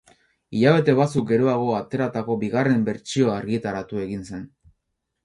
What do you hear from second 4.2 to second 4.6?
zen.